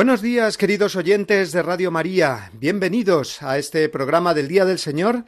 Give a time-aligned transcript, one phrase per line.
[0.00, 2.50] Buenos días, queridos oyentes de Radio María.
[2.54, 5.26] Bienvenidos a este programa del Día del Señor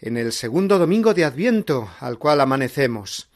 [0.00, 3.28] en el segundo domingo de Adviento al cual amanecemos.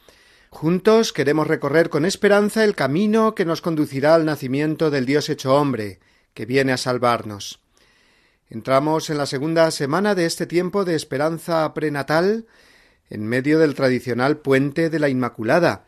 [0.49, 5.53] Juntos queremos recorrer con esperanza el camino que nos conducirá al nacimiento del Dios hecho
[5.53, 5.99] hombre,
[6.33, 7.59] que viene a salvarnos.
[8.49, 12.47] Entramos en la segunda semana de este tiempo de esperanza prenatal,
[13.11, 15.85] en medio del tradicional puente de la Inmaculada,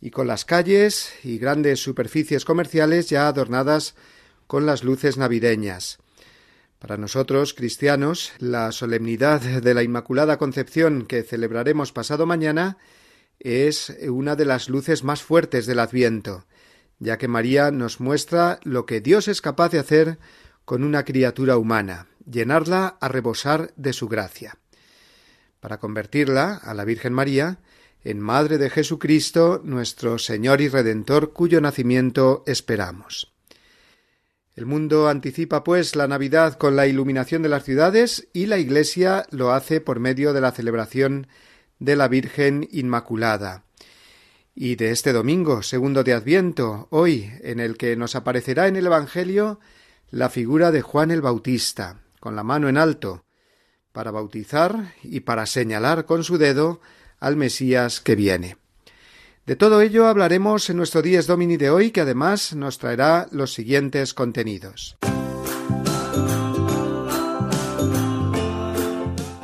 [0.00, 3.94] y con las calles y grandes superficies comerciales ya adornadas
[4.52, 5.96] con las luces navideñas.
[6.78, 12.76] Para nosotros, cristianos, la solemnidad de la Inmaculada Concepción que celebraremos pasado mañana
[13.38, 16.44] es una de las luces más fuertes del Adviento,
[16.98, 20.18] ya que María nos muestra lo que Dios es capaz de hacer
[20.66, 24.58] con una criatura humana, llenarla a rebosar de su gracia.
[25.60, 27.60] Para convertirla, a la Virgen María,
[28.04, 33.31] en Madre de Jesucristo, nuestro Señor y Redentor, cuyo nacimiento esperamos.
[34.62, 39.26] El mundo anticipa, pues, la Navidad con la iluminación de las ciudades y la Iglesia
[39.32, 41.26] lo hace por medio de la celebración
[41.80, 43.64] de la Virgen Inmaculada.
[44.54, 48.86] Y de este domingo, segundo de Adviento, hoy, en el que nos aparecerá en el
[48.86, 49.58] Evangelio
[50.12, 53.24] la figura de Juan el Bautista, con la mano en alto,
[53.90, 56.80] para bautizar y para señalar con su dedo
[57.18, 58.61] al Mesías que viene.
[59.44, 63.52] De todo ello hablaremos en nuestro Dies Domini de hoy, que además nos traerá los
[63.52, 64.96] siguientes contenidos.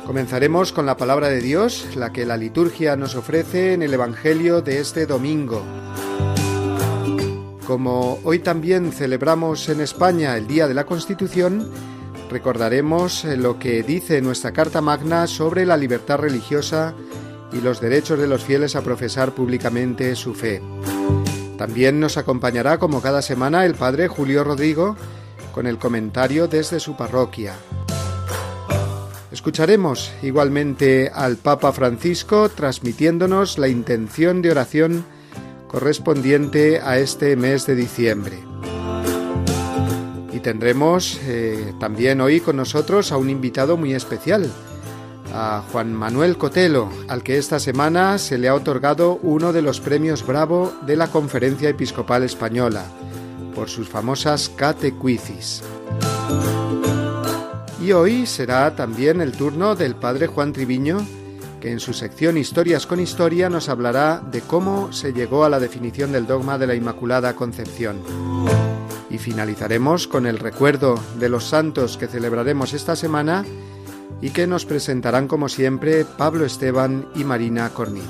[0.05, 4.61] Comenzaremos con la palabra de Dios, la que la liturgia nos ofrece en el Evangelio
[4.61, 5.65] de este domingo.
[7.67, 11.69] Como hoy también celebramos en España el Día de la Constitución,
[12.31, 16.95] recordaremos lo que dice nuestra Carta Magna sobre la libertad religiosa
[17.51, 20.61] y los derechos de los fieles a profesar públicamente su fe.
[21.57, 24.95] También nos acompañará como cada semana el Padre Julio Rodrigo
[25.53, 27.55] con el comentario desde su parroquia.
[29.31, 35.05] Escucharemos igualmente al Papa Francisco transmitiéndonos la intención de oración
[35.67, 38.39] correspondiente a este mes de diciembre.
[40.33, 44.51] Y tendremos eh, también hoy con nosotros a un invitado muy especial,
[45.33, 49.79] a Juan Manuel Cotelo, al que esta semana se le ha otorgado uno de los
[49.79, 52.85] premios Bravo de la Conferencia Episcopal Española,
[53.53, 55.63] por sus famosas catecuicis.
[57.81, 60.99] Y hoy será también el turno del padre Juan Triviño,
[61.59, 65.59] que en su sección Historias con Historia nos hablará de cómo se llegó a la
[65.59, 68.01] definición del dogma de la Inmaculada Concepción.
[69.09, 73.43] Y finalizaremos con el recuerdo de los santos que celebraremos esta semana
[74.21, 78.05] y que nos presentarán como siempre Pablo Esteban y Marina Cornide.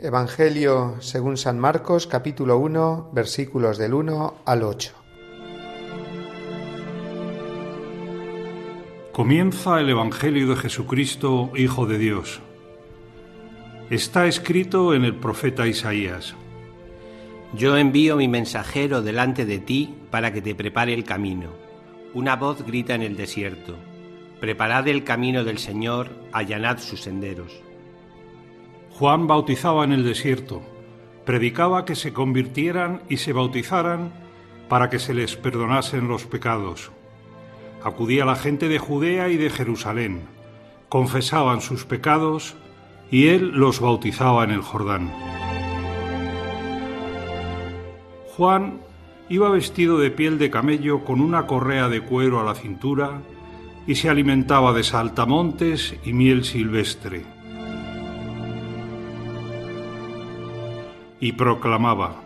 [0.00, 4.92] Evangelio según San Marcos capítulo 1 versículos del 1 al 8.
[9.12, 12.40] Comienza el Evangelio de Jesucristo, Hijo de Dios
[13.94, 16.34] Está escrito en el profeta Isaías.
[17.54, 21.50] Yo envío mi mensajero delante de ti para que te prepare el camino.
[22.12, 23.76] Una voz grita en el desierto.
[24.40, 27.52] Preparad el camino del Señor, allanad sus senderos.
[28.90, 30.60] Juan bautizaba en el desierto,
[31.24, 34.12] predicaba que se convirtieran y se bautizaran
[34.68, 36.90] para que se les perdonasen los pecados.
[37.84, 40.22] Acudía la gente de Judea y de Jerusalén,
[40.88, 42.56] confesaban sus pecados
[43.14, 45.08] y él los bautizaba en el Jordán.
[48.36, 48.80] Juan
[49.28, 53.22] iba vestido de piel de camello con una correa de cuero a la cintura
[53.86, 57.24] y se alimentaba de saltamontes y miel silvestre.
[61.20, 62.16] Y proclamaba,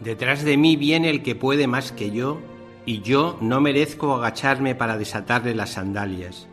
[0.00, 2.40] Detrás de mí viene el que puede más que yo,
[2.86, 6.48] y yo no merezco agacharme para desatarle las sandalias.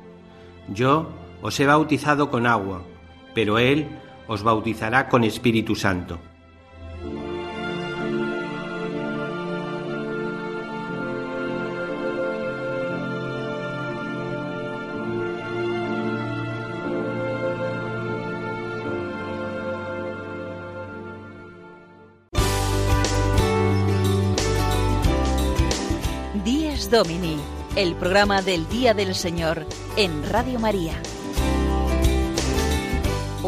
[0.67, 1.07] Yo
[1.41, 2.83] os he bautizado con agua,
[3.33, 3.87] pero Él
[4.27, 6.19] os bautizará con Espíritu Santo.
[26.43, 27.37] Días Domini,
[27.75, 29.65] el programa del Día del Señor
[29.95, 30.93] en Radio María.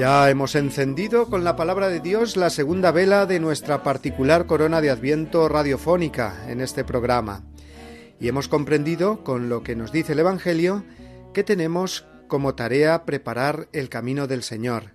[0.00, 4.80] Ya hemos encendido con la palabra de Dios la segunda vela de nuestra particular corona
[4.80, 7.44] de Adviento radiofónica en este programa.
[8.18, 10.86] Y hemos comprendido, con lo que nos dice el Evangelio,
[11.34, 14.94] que tenemos como tarea preparar el camino del Señor,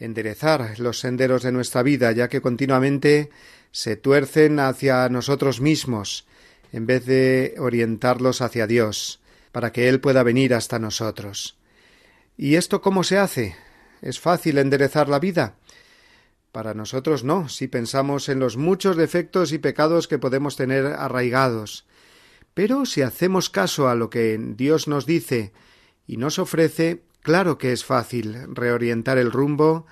[0.00, 3.30] enderezar los senderos de nuestra vida, ya que continuamente
[3.70, 6.26] se tuercen hacia nosotros mismos,
[6.72, 9.20] en vez de orientarlos hacia Dios,
[9.52, 11.56] para que Él pueda venir hasta nosotros.
[12.36, 13.54] ¿Y esto cómo se hace?
[14.02, 15.56] ¿Es fácil enderezar la vida?
[16.50, 21.86] Para nosotros no, si pensamos en los muchos defectos y pecados que podemos tener arraigados.
[22.52, 25.52] Pero si hacemos caso a lo que Dios nos dice
[26.06, 29.86] y nos ofrece, claro que es fácil reorientar el rumbo,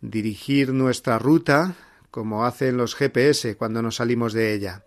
[0.00, 1.74] dirigir nuestra ruta,
[2.10, 4.84] como hacen los GPS cuando nos salimos de ella.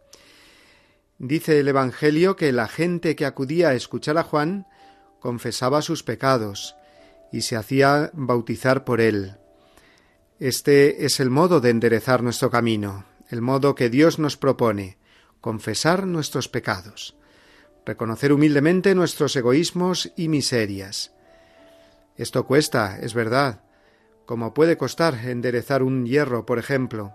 [1.18, 4.68] Dice el Evangelio que la gente que acudía a escuchar a Juan
[5.20, 6.76] confesaba sus pecados,
[7.34, 9.36] y se hacía bautizar por él.
[10.40, 15.00] Este es el modo de enderezar nuestro camino, el modo que Dios nos propone,
[15.42, 17.18] confesar nuestros pecados,
[17.88, 21.12] reconocer humildemente nuestros egoísmos y miserias.
[22.18, 23.64] Esto cuesta, es verdad,
[24.28, 27.14] como puede costar enderezar un hierro, por ejemplo.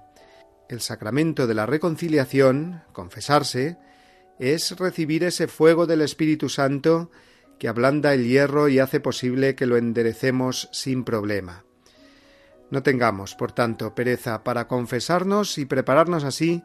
[0.68, 3.78] El sacramento de la reconciliación, confesarse,
[4.40, 7.10] es recibir ese fuego del Espíritu Santo
[7.58, 11.64] que ablanda el hierro y hace posible que lo enderecemos sin problema.
[12.70, 16.62] No tengamos, por tanto, pereza para confesarnos y prepararnos así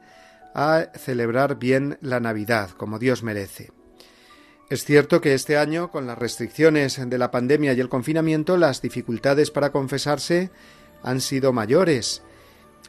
[0.54, 3.72] a celebrar bien la Navidad, como Dios merece.
[4.70, 8.82] Es cierto que este año, con las restricciones de la pandemia y el confinamiento, las
[8.82, 10.52] dificultades para confesarse
[11.04, 12.24] han sido mayores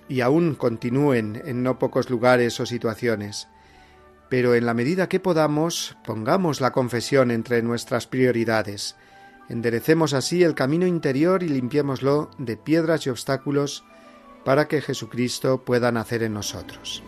[0.08, 3.48] y aún continúen en no pocos lugares o situaciones
[4.36, 8.96] pero en la medida que podamos, pongamos la confesión entre nuestras prioridades.
[9.48, 13.84] Enderecemos así el camino interior y limpiémoslo de piedras y obstáculos
[14.44, 17.04] para que Jesucristo pueda nacer en nosotros.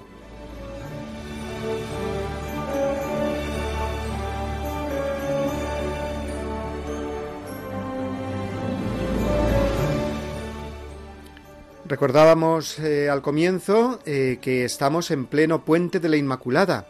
[11.88, 16.86] Recordábamos eh, al comienzo eh, que estamos en pleno puente de la Inmaculada,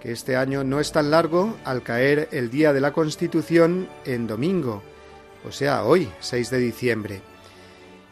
[0.00, 4.26] que este año no es tan largo al caer el día de la Constitución en
[4.26, 4.82] domingo,
[5.46, 7.22] o sea, hoy, 6 de diciembre.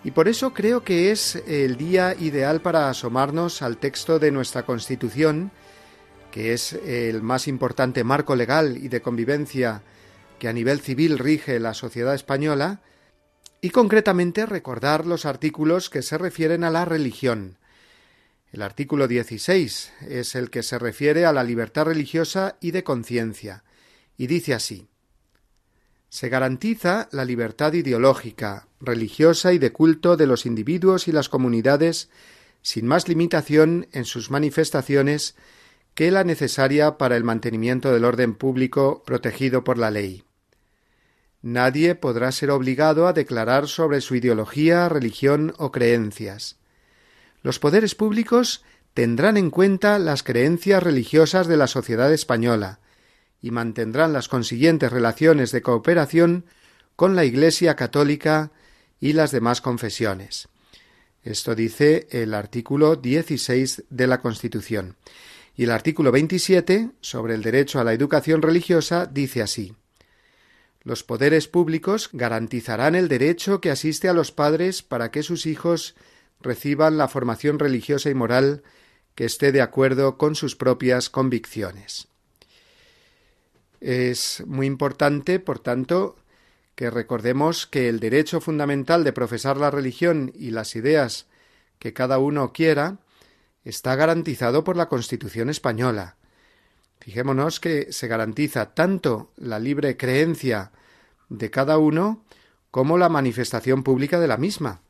[0.04, 4.64] Y por eso creo que es el día ideal para asomarnos al texto de nuestra
[4.64, 5.50] Constitución,
[6.30, 9.82] que es el más importante marco legal y de convivencia
[10.38, 12.80] que a nivel civil rige la sociedad española,
[13.60, 17.58] y concretamente recordar los artículos que se refieren a la religión,
[18.52, 23.62] el artículo 16 es el que se refiere a la libertad religiosa y de conciencia,
[24.16, 24.88] y dice así
[26.08, 32.08] Se garantiza la libertad ideológica, religiosa y de culto de los individuos y las comunidades
[32.62, 35.36] sin más limitación en sus manifestaciones
[35.94, 40.24] que la necesaria para el mantenimiento del orden público protegido por la ley.
[41.42, 46.57] Nadie podrá ser obligado a declarar sobre su ideología, religión o creencias
[47.42, 48.62] los poderes públicos
[48.94, 52.80] tendrán en cuenta las creencias religiosas de la sociedad española
[53.40, 56.46] y mantendrán las consiguientes relaciones de cooperación
[56.96, 58.50] con la Iglesia católica
[59.00, 60.48] y las demás confesiones.
[61.22, 64.96] Esto dice el artículo 16 de la Constitución.
[65.56, 69.74] Y el artículo 27, sobre el derecho a la educación religiosa, dice así
[70.82, 75.96] Los poderes públicos garantizarán el derecho que asiste a los padres para que sus hijos
[76.40, 78.62] reciban la formación religiosa y moral
[79.14, 82.08] que esté de acuerdo con sus propias convicciones.
[83.80, 86.16] Es muy importante, por tanto,
[86.74, 91.26] que recordemos que el derecho fundamental de profesar la religión y las ideas
[91.78, 92.98] que cada uno quiera
[93.64, 96.16] está garantizado por la Constitución española.
[97.00, 100.72] Fijémonos que se garantiza tanto la libre creencia
[101.28, 102.24] de cada uno
[102.70, 104.82] como la manifestación pública de la misma,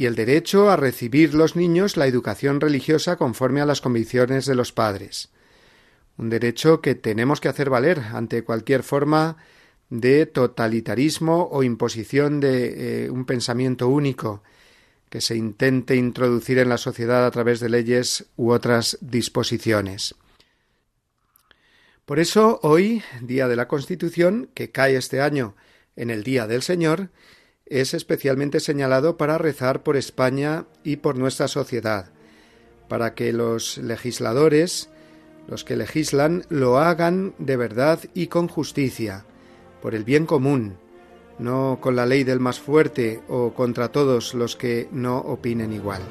[0.00, 4.54] y el derecho a recibir los niños la educación religiosa conforme a las convicciones de
[4.54, 5.28] los padres.
[6.16, 9.36] Un derecho que tenemos que hacer valer ante cualquier forma
[9.90, 14.42] de totalitarismo o imposición de eh, un pensamiento único
[15.10, 20.14] que se intente introducir en la sociedad a través de leyes u otras disposiciones.
[22.06, 25.56] Por eso, hoy, Día de la Constitución, que cae este año
[25.94, 27.10] en el Día del Señor,
[27.70, 32.10] es especialmente señalado para rezar por España y por nuestra sociedad,
[32.88, 34.90] para que los legisladores,
[35.46, 39.24] los que legislan, lo hagan de verdad y con justicia,
[39.80, 40.76] por el bien común,
[41.38, 46.02] no con la ley del más fuerte o contra todos los que no opinen igual.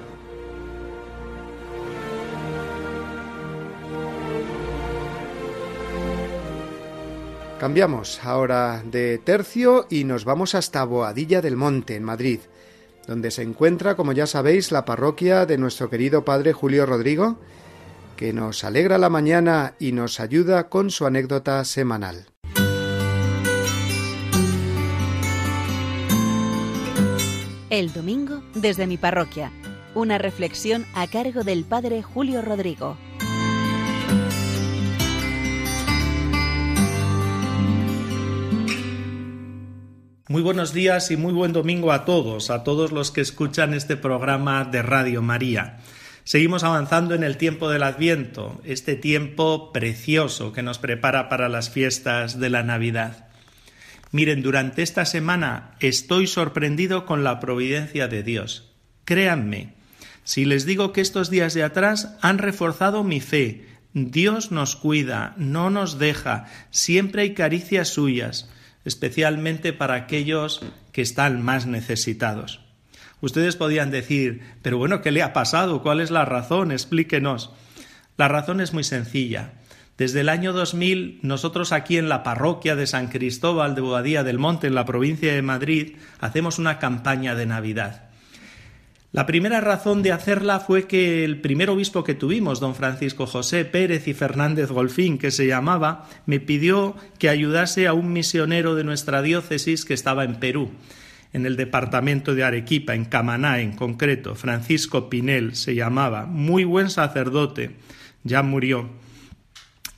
[7.59, 12.39] Cambiamos ahora de tercio y nos vamos hasta Boadilla del Monte, en Madrid,
[13.05, 17.37] donde se encuentra, como ya sabéis, la parroquia de nuestro querido padre Julio Rodrigo,
[18.15, 22.27] que nos alegra la mañana y nos ayuda con su anécdota semanal.
[27.69, 29.51] El domingo desde mi parroquia,
[29.95, 32.95] una reflexión a cargo del padre Julio Rodrigo.
[40.31, 43.97] Muy buenos días y muy buen domingo a todos, a todos los que escuchan este
[43.97, 45.79] programa de Radio María.
[46.23, 51.71] Seguimos avanzando en el tiempo del Adviento, este tiempo precioso que nos prepara para las
[51.71, 53.25] fiestas de la Navidad.
[54.11, 58.71] Miren, durante esta semana estoy sorprendido con la providencia de Dios.
[59.05, 59.73] Créanme,
[60.23, 65.33] si les digo que estos días de atrás han reforzado mi fe, Dios nos cuida,
[65.37, 68.47] no nos deja, siempre hay caricias suyas
[68.85, 72.61] especialmente para aquellos que están más necesitados.
[73.21, 75.81] Ustedes podían decir, pero bueno, ¿qué le ha pasado?
[75.81, 76.71] ¿Cuál es la razón?
[76.71, 77.51] Explíquenos.
[78.17, 79.53] La razón es muy sencilla.
[79.97, 84.39] Desde el año 2000, nosotros aquí en la parroquia de San Cristóbal de Boadía del
[84.39, 88.08] Monte, en la provincia de Madrid, hacemos una campaña de Navidad.
[89.11, 93.65] La primera razón de hacerla fue que el primer obispo que tuvimos, don Francisco José
[93.65, 98.83] Pérez y Fernández Golfín, que se llamaba, me pidió que ayudase a un misionero de
[98.83, 100.69] nuestra diócesis que estaba en Perú,
[101.33, 104.35] en el departamento de Arequipa, en Camaná en concreto.
[104.35, 107.77] Francisco Pinel se llamaba, muy buen sacerdote,
[108.23, 108.91] ya murió.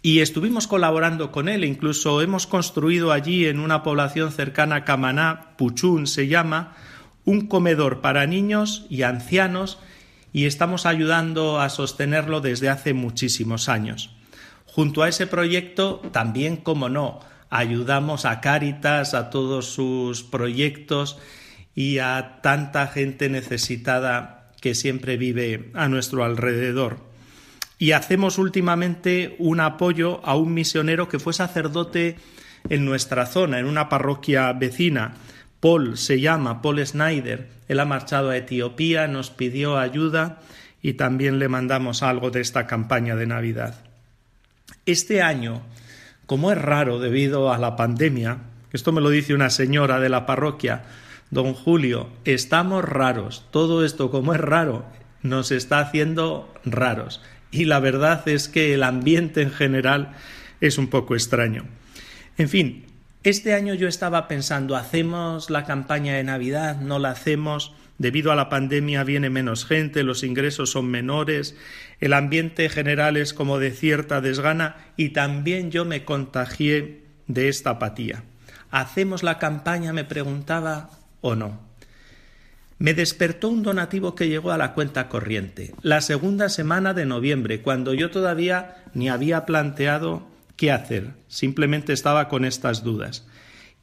[0.02, 5.58] Y estuvimos colaborando con él, incluso hemos construido allí en una población cercana a Camaná,
[5.58, 6.78] Puchún se llama,
[7.26, 9.80] un comedor para niños y ancianos
[10.34, 14.16] y estamos ayudando a sostenerlo desde hace muchísimos años.
[14.66, 21.20] Junto a ese proyecto, también, como no, ayudamos a Cáritas, a todos sus proyectos
[21.76, 27.00] y a tanta gente necesitada que siempre vive a nuestro alrededor.
[27.78, 32.16] Y hacemos últimamente un apoyo a un misionero que fue sacerdote
[32.70, 35.16] en nuestra zona, en una parroquia vecina,
[35.62, 37.48] Paul se llama, Paul Snyder.
[37.70, 40.40] Él ha marchado a Etiopía, nos pidió ayuda
[40.82, 43.76] y también le mandamos algo de esta campaña de Navidad.
[44.86, 45.62] Este año,
[46.26, 48.40] como es raro debido a la pandemia,
[48.74, 50.84] esto me lo dice una señora de la parroquia,
[51.30, 54.86] don Julio, estamos raros, todo esto como es raro,
[55.22, 57.22] nos está haciendo raros.
[57.52, 60.16] Y la verdad es que el ambiente en general
[60.62, 61.66] es un poco extraño.
[62.38, 62.86] En fin,
[63.24, 66.80] este año yo estaba pensando, ¿hacemos la campaña de Navidad?
[66.80, 67.74] ¿No la hacemos?
[68.00, 71.56] Debido a la pandemia viene menos gente, los ingresos son menores,
[72.00, 77.72] el ambiente general es como de cierta desgana y también yo me contagié de esta
[77.72, 78.24] apatía.
[78.72, 79.94] ¿Hacemos la campaña?
[79.94, 80.90] me preguntaba,
[81.22, 81.60] o no.
[82.80, 87.62] Me despertó un donativo que llegó a la cuenta corriente, la segunda semana de noviembre,
[87.62, 90.31] cuando yo todavía ni había planteado
[90.62, 91.16] qué hacer.
[91.28, 93.26] Simplemente estaba con estas dudas.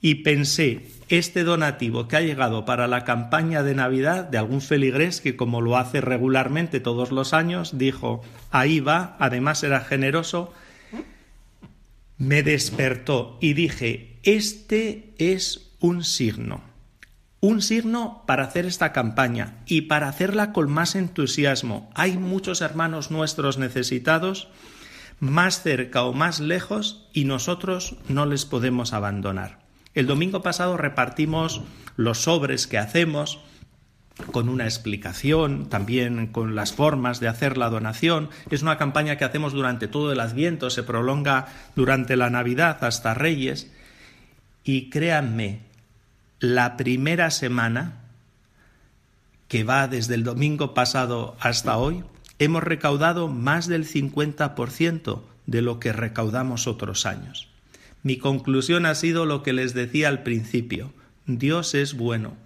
[0.01, 5.21] Y pensé, este donativo que ha llegado para la campaña de Navidad de algún feligrés
[5.21, 10.55] que como lo hace regularmente todos los años, dijo, ahí va, además era generoso,
[12.17, 16.61] me despertó y dije, Este es un signo.
[17.41, 21.91] Un signo para hacer esta campaña y para hacerla con más entusiasmo.
[21.97, 24.47] Hay muchos hermanos nuestros necesitados,
[25.21, 29.61] más cerca o más lejos, y nosotros no les podemos abandonar.
[29.95, 31.63] El domingo pasado repartimos
[31.97, 33.41] los sobres que hacemos
[34.33, 38.31] con una explicación, también con las formas de hacer la donación.
[38.51, 41.47] Es una campaña que hacemos durante todo el Adviento, se prolonga
[41.77, 43.71] durante la Navidad hasta Reyes.
[44.65, 45.61] Y créanme,
[46.41, 48.01] la primera semana,
[49.49, 52.05] que va desde el domingo pasado hasta hoy,
[52.39, 57.49] hemos recaudado más del 50% de lo que recaudamos otros años.
[58.03, 60.93] Mi conclusión ha sido lo que les decía al principio.
[61.27, 62.37] Dios es bueno.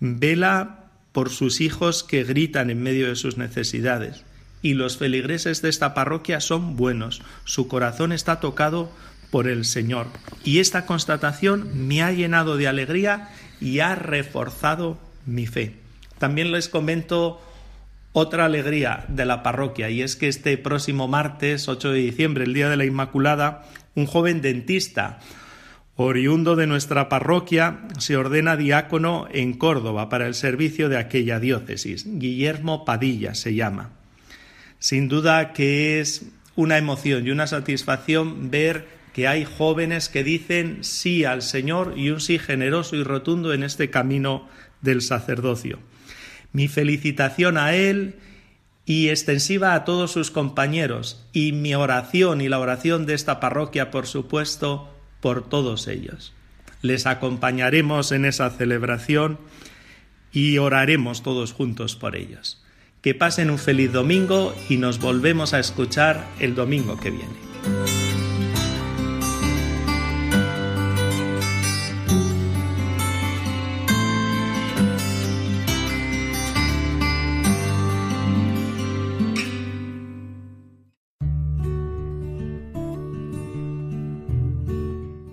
[0.00, 4.24] Vela por sus hijos que gritan en medio de sus necesidades.
[4.60, 8.92] Y los feligreses de esta parroquia son buenos, su corazón está tocado
[9.30, 10.06] por el Señor.
[10.44, 15.76] Y esta constatación me ha llenado de alegría y ha reforzado mi fe.
[16.18, 17.40] También les comento
[18.12, 22.54] otra alegría de la parroquia y es que este próximo martes 8 de diciembre, el
[22.54, 23.64] Día de la Inmaculada,
[23.94, 25.18] un joven dentista
[25.96, 32.06] oriundo de nuestra parroquia, se ordena diácono en Córdoba para el servicio de aquella diócesis.
[32.06, 33.90] Guillermo Padilla se llama.
[34.78, 40.78] Sin duda que es una emoción y una satisfacción ver que hay jóvenes que dicen
[40.82, 44.48] sí al Señor y un sí generoso y rotundo en este camino
[44.80, 45.78] del sacerdocio.
[46.52, 48.16] Mi felicitación a él
[48.84, 53.90] y extensiva a todos sus compañeros y mi oración y la oración de esta parroquia,
[53.90, 54.88] por supuesto,
[55.20, 56.32] por todos ellos.
[56.82, 59.38] Les acompañaremos en esa celebración
[60.32, 62.62] y oraremos todos juntos por ellos.
[63.02, 68.11] Que pasen un feliz domingo y nos volvemos a escuchar el domingo que viene.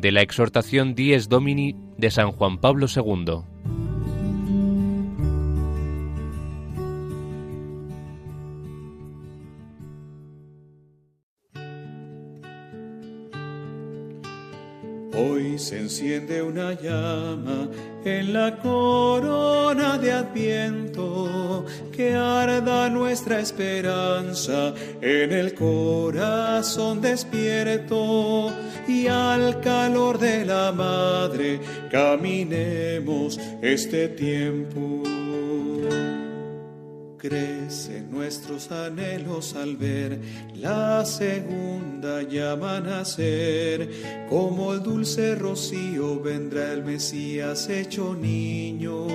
[0.00, 3.42] de la exhortación Dies Domini de San Juan Pablo II.
[15.12, 17.68] Hoy se enciende una llama
[18.04, 28.50] en la corona de Adviento, que arda nuestra esperanza en el corazón despierto
[28.90, 35.02] y al calor de la Madre caminemos este tiempo.
[37.16, 40.18] Crecen nuestros anhelos al ver
[40.54, 43.90] la segunda llama nacer,
[44.28, 49.06] como el dulce rocío vendrá el Mesías hecho niño.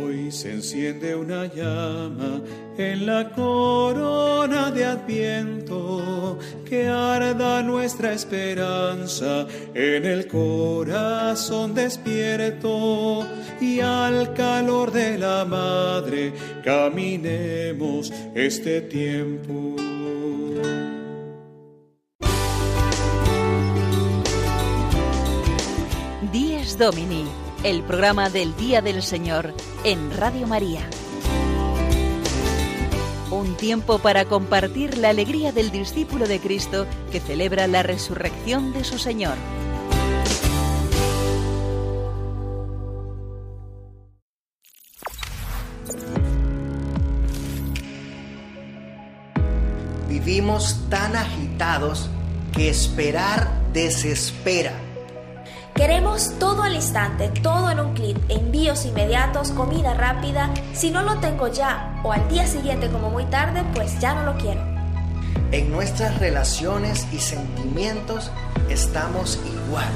[0.00, 2.40] Hoy se enciende una llama
[2.76, 13.26] en la corona de Adviento que arda nuestra esperanza en el corazón despierto
[13.60, 16.32] y al calor de la Madre
[16.62, 19.74] caminemos este tiempo.
[26.30, 29.52] Días Domini el programa del Día del Señor
[29.84, 30.88] en Radio María.
[33.30, 38.84] Un tiempo para compartir la alegría del discípulo de Cristo que celebra la resurrección de
[38.84, 39.36] su Señor.
[50.08, 52.08] Vivimos tan agitados
[52.52, 54.87] que esperar desespera
[55.78, 60.52] Queremos todo al instante, todo en un clic, envíos inmediatos, comida rápida.
[60.74, 64.24] Si no lo tengo ya o al día siguiente como muy tarde, pues ya no
[64.24, 64.60] lo quiero.
[65.52, 68.32] En nuestras relaciones y sentimientos
[68.68, 69.86] estamos igual.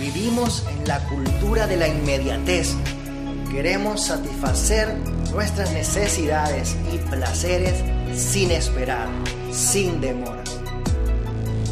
[0.00, 2.74] Vivimos en la cultura de la inmediatez.
[3.50, 4.96] Queremos satisfacer
[5.30, 9.08] nuestras necesidades y placeres sin esperar,
[9.52, 10.37] sin demora.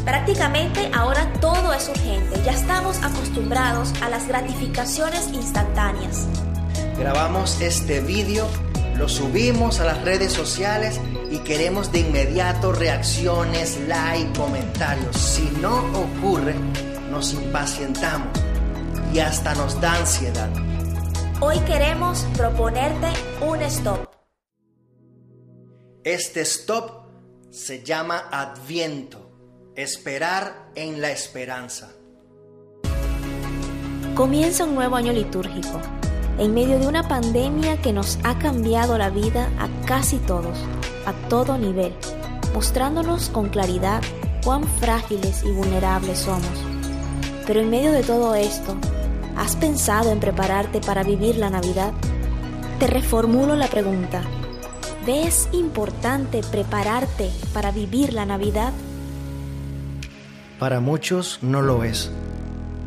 [0.07, 6.29] Prácticamente ahora todo es urgente, ya estamos acostumbrados a las gratificaciones instantáneas.
[6.97, 8.47] Grabamos este vídeo,
[8.95, 15.17] lo subimos a las redes sociales y queremos de inmediato reacciones, like, comentarios.
[15.17, 16.55] Si no ocurre,
[17.11, 18.29] nos impacientamos
[19.13, 20.49] y hasta nos da ansiedad.
[21.41, 23.07] Hoy queremos proponerte
[23.45, 24.09] un stop.
[26.05, 27.09] Este stop
[27.51, 29.26] se llama Adviento,
[29.77, 31.91] esperar en la esperanza.
[34.15, 35.79] Comienza un nuevo año litúrgico,
[36.39, 40.57] en medio de una pandemia que nos ha cambiado la vida a casi todos,
[41.05, 41.93] a todo nivel,
[42.55, 44.01] mostrándonos con claridad
[44.43, 46.65] cuán frágiles y vulnerables somos.
[47.45, 48.75] Pero en medio de todo esto,
[49.35, 51.93] ¿has pensado en prepararte para vivir la Navidad?
[52.79, 54.23] Te reformulo la pregunta.
[55.05, 58.73] ¿Ves importante prepararte para vivir la Navidad?
[60.59, 62.09] Para muchos no lo es,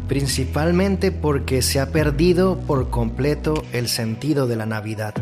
[0.08, 5.14] principalmente porque se ha perdido por completo el sentido de la Navidad.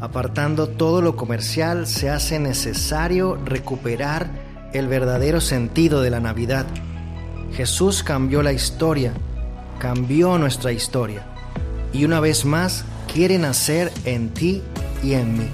[0.00, 4.28] Apartando todo lo comercial, se hace necesario recuperar
[4.72, 6.66] el verdadero sentido de la Navidad.
[7.52, 9.12] Jesús cambió la historia,
[9.78, 11.22] cambió nuestra historia,
[11.92, 14.62] y una vez más quiere nacer en ti
[15.04, 15.48] y en mí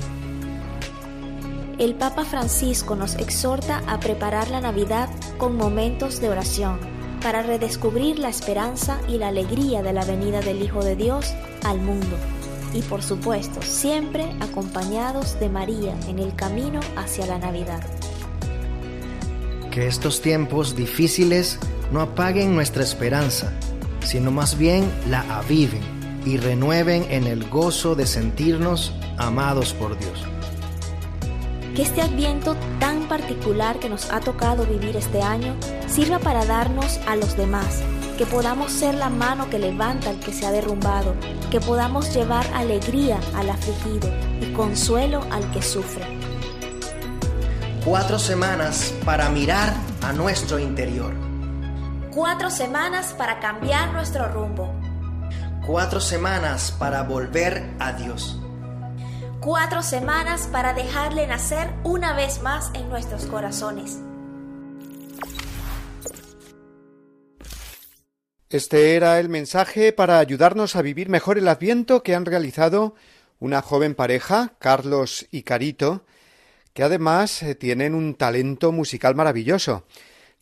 [1.78, 6.78] el Papa Francisco nos exhorta a preparar la Navidad con momentos de oración
[7.22, 11.34] para redescubrir la esperanza y la alegría de la venida del Hijo de Dios
[11.64, 12.16] al mundo.
[12.72, 17.82] Y por supuesto, siempre acompañados de María en el camino hacia la Navidad.
[19.70, 21.58] Que estos tiempos difíciles
[21.92, 23.52] no apaguen nuestra esperanza,
[24.00, 25.82] sino más bien la aviven
[26.24, 30.35] y renueven en el gozo de sentirnos amados por Dios
[31.76, 35.54] que este adviento tan particular que nos ha tocado vivir este año
[35.86, 37.82] sirva para darnos a los demás,
[38.16, 41.14] que podamos ser la mano que levanta al que se ha derrumbado,
[41.50, 44.08] que podamos llevar alegría al afligido
[44.40, 46.06] y consuelo al que sufre.
[47.84, 51.12] Cuatro semanas para mirar a nuestro interior.
[52.10, 54.72] Cuatro semanas para cambiar nuestro rumbo.
[55.66, 58.40] Cuatro semanas para volver a Dios
[59.46, 64.00] cuatro semanas para dejarle nacer una vez más en nuestros corazones.
[68.50, 72.96] Este era el mensaje para ayudarnos a vivir mejor el adviento que han realizado
[73.38, 76.04] una joven pareja, Carlos y Carito,
[76.74, 79.86] que además eh, tienen un talento musical maravilloso.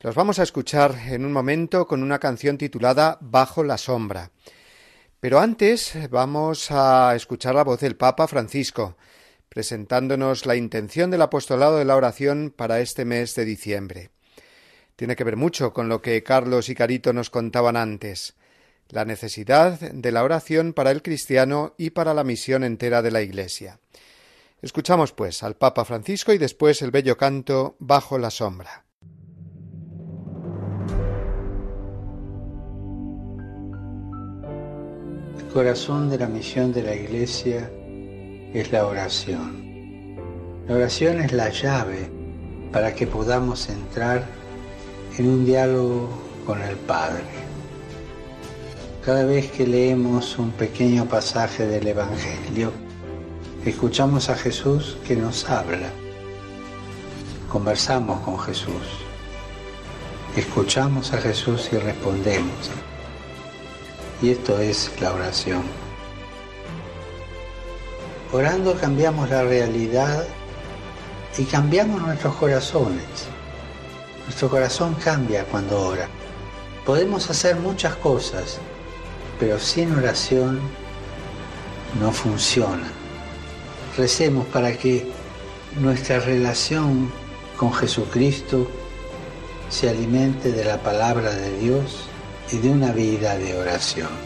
[0.01, 4.31] Los vamos a escuchar en un momento con una canción titulada Bajo la sombra.
[5.25, 8.99] Pero antes vamos a escuchar la voz del Papa Francisco,
[9.49, 14.11] presentándonos la intención del apostolado de la oración para este mes de diciembre.
[14.97, 18.35] Tiene que ver mucho con lo que Carlos y Carito nos contaban antes,
[18.91, 23.23] la necesidad de la oración para el cristiano y para la misión entera de la
[23.23, 23.81] Iglesia.
[24.61, 28.84] Escuchamos, pues, al Papa Francisco y después el bello canto Bajo la sombra.
[35.55, 37.71] Corazón de la misión de la iglesia
[38.53, 40.17] es la oración.
[40.67, 42.11] La oración es la llave
[42.73, 44.27] para que podamos entrar
[45.17, 46.09] en un diálogo
[46.45, 47.23] con el Padre.
[49.05, 52.73] Cada vez que leemos un pequeño pasaje del Evangelio,
[53.65, 55.91] escuchamos a Jesús que nos habla.
[57.49, 58.87] Conversamos con Jesús.
[60.37, 62.73] Escuchamos a Jesús y respondemos.
[64.23, 65.63] Y esto es la oración.
[68.33, 70.25] Orando cambiamos la realidad
[71.39, 73.05] y cambiamos nuestros corazones.
[74.25, 76.09] Nuestro corazón cambia cuando ora.
[76.85, 78.59] Podemos hacer muchas cosas,
[79.39, 80.61] pero sin oración
[82.01, 82.89] no funciona.
[83.97, 85.07] Recemos para que
[85.81, 87.13] nuestra relación
[87.57, 88.69] con Jesucristo
[89.69, 92.09] se alimente de la palabra de Dios
[92.55, 94.24] y de una vida de oración.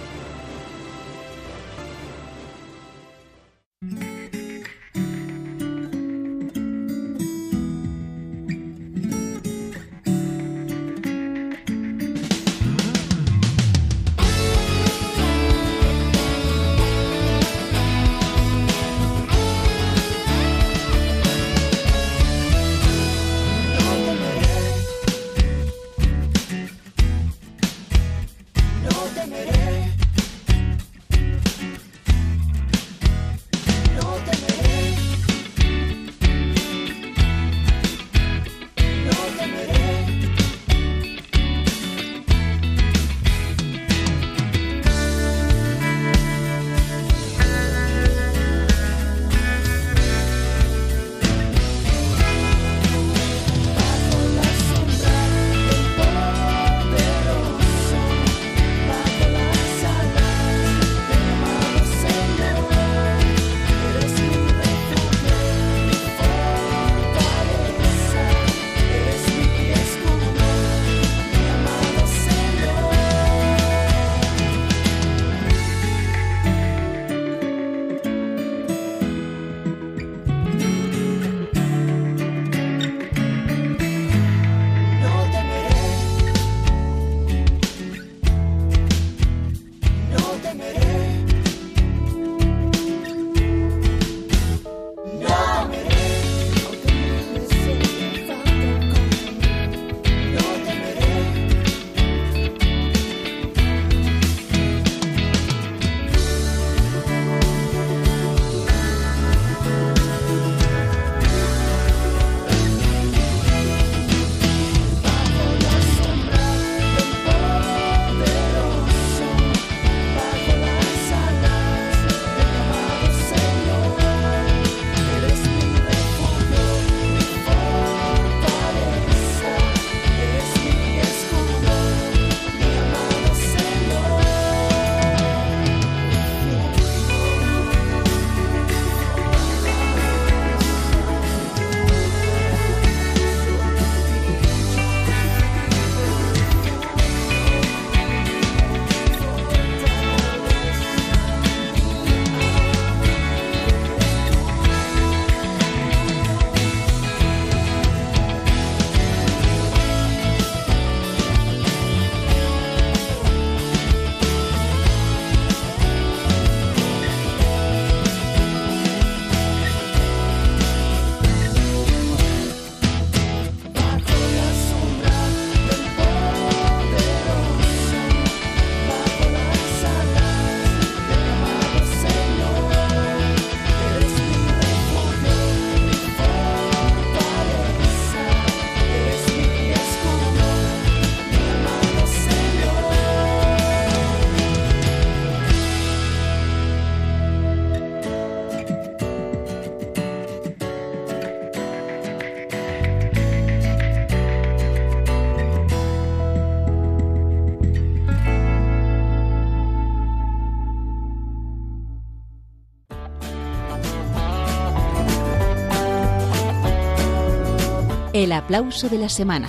[218.18, 219.48] El aplauso de la semana.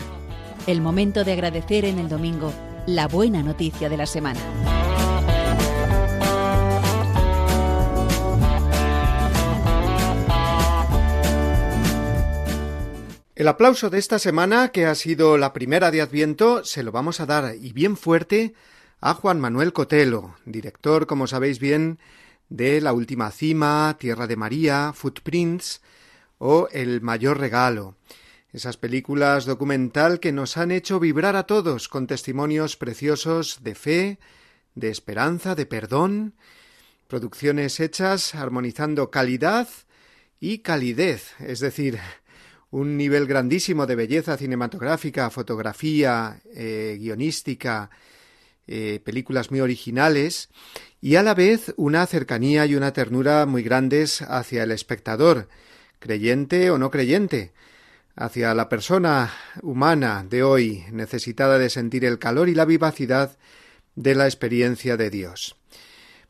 [0.68, 2.54] El momento de agradecer en el domingo
[2.86, 4.40] la buena noticia de la semana.
[13.34, 17.20] El aplauso de esta semana, que ha sido la primera de Adviento, se lo vamos
[17.22, 18.54] a dar y bien fuerte
[19.02, 21.98] a Juan Manuel Cotelo, director, como sabéis bien,
[22.50, 25.82] de La Última Cima, Tierra de María, Footprints
[26.38, 27.96] o El Mayor Regalo.
[28.52, 34.20] Esas películas documental que nos han hecho vibrar a todos con testimonios preciosos de fe,
[34.74, 36.34] de esperanza, de perdón,
[37.08, 39.68] producciones hechas armonizando calidad
[40.40, 42.00] y calidez, es decir,
[42.72, 47.92] un nivel grandísimo de belleza cinematográfica, fotografía, eh, guionística,
[48.66, 50.50] eh, películas muy originales
[51.02, 55.50] y a la vez una cercanía y una ternura muy grandes hacia el espectador,
[56.00, 57.54] creyente o no creyente,
[58.20, 63.38] hacia la persona humana de hoy necesitada de sentir el calor y la vivacidad
[63.96, 65.56] de la experiencia de Dios.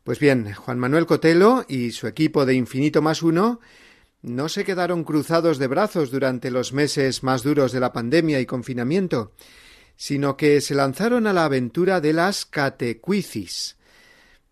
[0.04, 3.60] Pues bien, Juan Manuel Cotelo y su equipo de Infinito más uno
[4.22, 8.46] no se quedaron cruzados de brazos durante los meses más duros de la pandemia y
[8.46, 9.34] confinamiento,
[9.96, 13.78] sino que se lanzaron a la aventura de las catecuicis,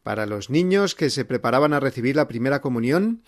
[0.01, 3.21] para los niños que se preparaban a recibir la primera comunión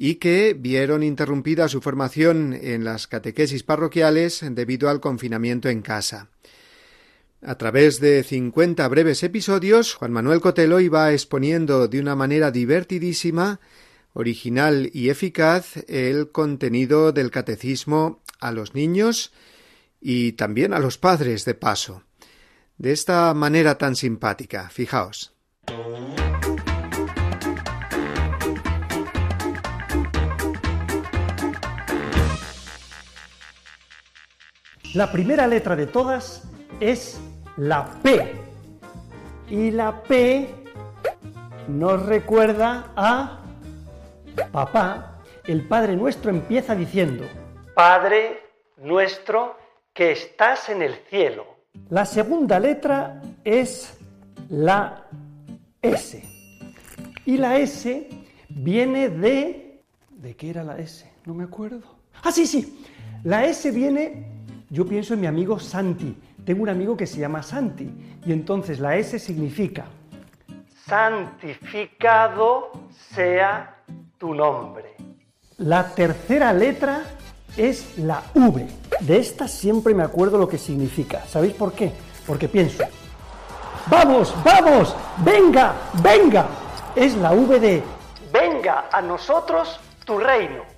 [0.00, 6.28] y que vieron interrumpida su formación en las catequesis parroquiales debido al confinamiento en casa.
[7.42, 13.58] A través de cincuenta breves episodios, Juan Manuel Cotelo iba exponiendo de una manera divertidísima
[14.12, 19.32] original y eficaz el contenido del catecismo a los niños
[20.00, 22.04] y también a los padres de paso.
[22.76, 25.32] De esta manera tan simpática, fijaos.
[34.98, 36.42] La primera letra de todas
[36.80, 37.20] es
[37.56, 38.32] la P.
[39.48, 40.52] Y la P
[41.68, 43.38] nos recuerda a
[44.50, 47.24] Papá, el Padre nuestro empieza diciendo,
[47.76, 48.42] Padre
[48.78, 49.56] nuestro
[49.92, 51.46] que estás en el cielo.
[51.90, 53.96] La segunda letra es
[54.48, 55.06] la
[55.80, 56.24] S.
[57.24, 58.08] Y la S
[58.48, 59.80] viene de...
[60.10, 61.08] ¿De qué era la S?
[61.24, 61.82] No me acuerdo.
[62.24, 62.84] Ah, sí, sí.
[63.22, 64.37] La S viene,
[64.70, 66.16] yo pienso en mi amigo Santi.
[66.44, 67.90] Tengo un amigo que se llama Santi.
[68.24, 69.86] Y entonces la S significa,
[70.86, 73.82] santificado sea
[74.18, 74.94] tu nombre.
[75.58, 77.02] La tercera letra
[77.56, 78.66] es la V.
[79.00, 81.26] De esta siempre me acuerdo lo que significa.
[81.26, 81.92] ¿Sabéis por qué?
[82.26, 82.84] Porque pienso,
[83.86, 86.46] vamos, vamos, venga, venga.
[86.94, 87.82] Es la V de,
[88.32, 90.77] venga a nosotros tu reino.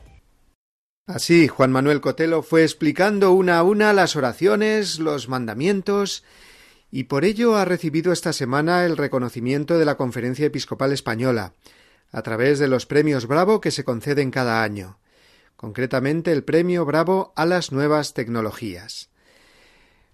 [1.07, 6.23] Así, Juan Manuel Cotelo fue explicando una a una las oraciones, los mandamientos,
[6.91, 11.55] y por ello ha recibido esta semana el reconocimiento de la Conferencia Episcopal Española,
[12.13, 14.99] a través de los premios Bravo que se conceden cada año,
[15.57, 19.11] concretamente el premio Bravo a las nuevas tecnologías.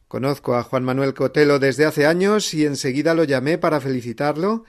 [0.08, 4.64] Conozco a Juan Manuel Cotelo desde hace años y enseguida lo llamé para felicitarlo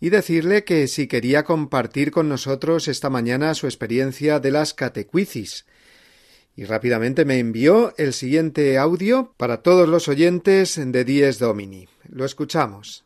[0.00, 5.66] y decirle que si quería compartir con nosotros esta mañana su experiencia de las catecuicis.
[6.54, 11.88] Y rápidamente me envió el siguiente audio para todos los oyentes de Dies Domini.
[12.08, 13.04] Lo escuchamos.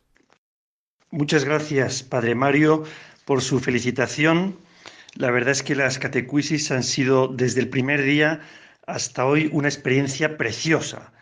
[1.11, 2.83] Muchas gracias, Padre Mario,
[3.25, 4.57] por su felicitación.
[5.15, 8.41] La verdad es que las catecuisis han sido desde el primer día
[8.87, 11.13] hasta hoy una experiencia preciosa.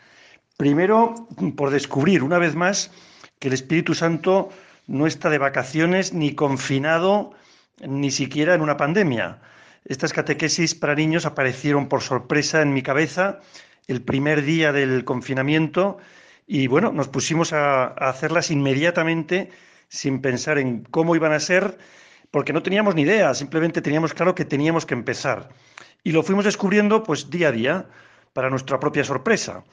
[0.56, 2.92] Primero, por descubrir una vez más
[3.40, 4.50] que el Espíritu Santo
[4.91, 7.32] no está de vacaciones ni confinado
[7.80, 9.39] ni siquiera en una pandemia.
[9.86, 13.39] Estas catequesis para niños aparecieron por sorpresa en mi cabeza
[13.88, 15.97] el primer día del confinamiento
[16.45, 19.49] y bueno, nos pusimos a, hacerlas inmediatamente
[19.88, 21.77] sin pensar en cómo iban a ser,
[22.30, 25.49] porque no teníamos ni idea, simplemente teníamos claro que teníamos que empezar.
[26.04, 27.86] Y lo fuimos descubriendo pues día a día,
[28.34, 29.63] para nuestra propia sorpresa.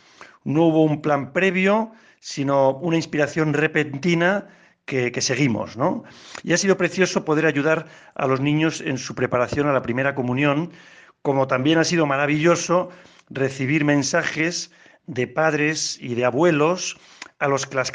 [0.45, 4.49] No hubo un plan previo, sino una inspiración repentina
[4.89, 6.03] que, seguimos, ¿no?
[6.43, 10.15] Y ha sido precioso poder ayudar a los niños en su preparación a la primera
[10.15, 10.73] comunión,
[11.21, 12.89] como también ha sido maravilloso
[13.29, 14.73] recibir mensajes
[15.07, 16.97] de padres y de abuelos
[17.39, 17.93] a los que las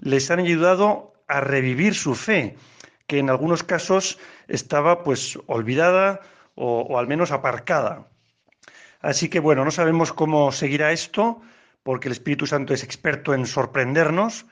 [0.00, 2.56] les han ayudado a revivir su fe,
[3.06, 6.20] que en algunos casos estaba pues olvidada
[6.54, 8.08] o, o al menos aparcada.
[9.00, 11.42] Así que bueno, no sabemos cómo seguirá esto,
[11.82, 14.46] porque el Espíritu Santo es experto en sorprendernos,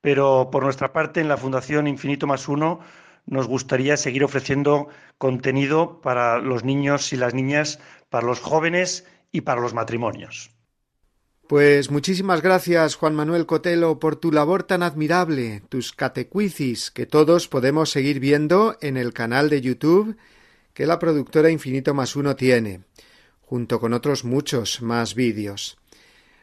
[0.00, 2.80] pero por nuestra parte en la Fundación Infinito más Uno
[3.26, 9.42] nos gustaría seguir ofreciendo contenido para los niños y las niñas, para los jóvenes y
[9.42, 10.50] para los matrimonios.
[11.46, 17.48] Pues muchísimas gracias, Juan Manuel Cotelo, por tu labor tan admirable, tus catecuicis, que todos
[17.48, 20.16] podemos seguir viendo en el canal de YouTube
[20.74, 22.82] que la productora Infinito más Uno tiene,
[23.42, 25.76] junto con otros muchos más vídeos.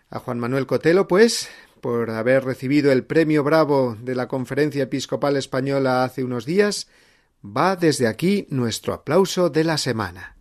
[0.10, 1.50] A Juan Manuel Cotelo, pues,
[1.82, 6.88] por haber recibido el premio Bravo de la Conferencia Episcopal Española hace unos días,
[7.44, 10.37] va desde aquí nuestro aplauso de la semana.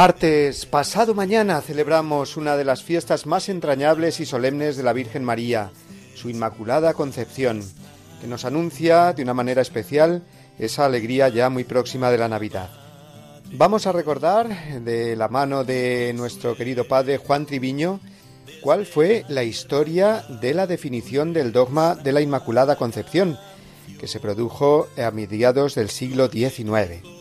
[0.00, 5.22] Martes pasado mañana celebramos una de las fiestas más entrañables y solemnes de la Virgen
[5.22, 5.72] María,
[6.14, 7.62] su Inmaculada Concepción,
[8.18, 10.22] que nos anuncia de una manera especial
[10.58, 12.70] esa alegría ya muy próxima de la Navidad.
[13.52, 18.00] Vamos a recordar de la mano de nuestro querido padre Juan Triviño
[18.62, 23.36] cuál fue la historia de la definición del dogma de la Inmaculada Concepción,
[23.98, 27.19] que se produjo a mediados del siglo XIX.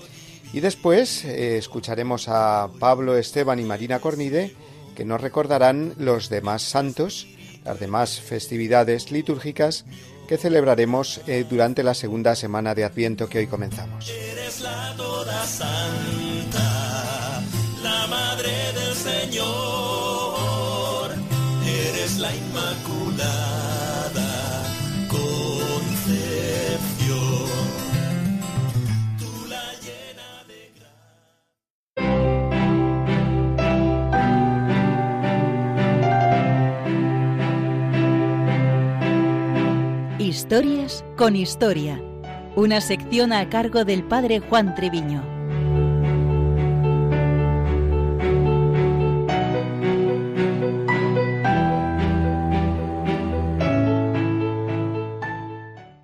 [0.51, 4.55] Y después eh, escucharemos a Pablo Esteban y Marina Cornide,
[4.95, 7.27] que nos recordarán los demás santos,
[7.63, 9.85] las demás festividades litúrgicas
[10.27, 14.09] que celebraremos eh, durante la segunda semana de Adviento que hoy comenzamos.
[14.09, 17.41] Eres la toda santa,
[17.83, 21.11] la madre del Señor,
[21.65, 22.98] eres la inmaculada
[40.49, 42.01] Historias con Historia,
[42.55, 45.21] una sección a cargo del padre Juan Treviño.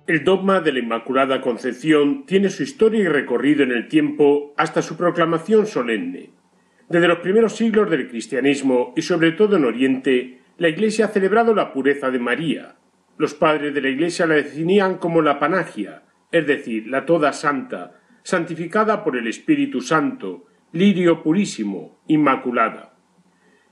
[0.06, 4.80] El dogma de la Inmaculada Concepción tiene su historia y recorrido en el tiempo hasta
[4.80, 6.30] su proclamación solemne.
[6.88, 11.52] Desde los primeros siglos del cristianismo y sobre todo en Oriente, la Iglesia ha celebrado
[11.52, 12.76] la pureza de María,
[13.18, 18.00] los padres de la Iglesia la definían como la panagia, es decir, la toda santa,
[18.22, 22.94] santificada por el Espíritu Santo, lirio purísimo, inmaculada.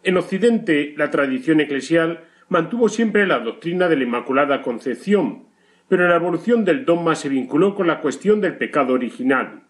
[0.03, 5.47] En Occidente, la tradición eclesial mantuvo siempre la doctrina de la Inmaculada Concepción,
[5.88, 9.64] pero la evolución del dogma se vinculó con la cuestión del pecado original.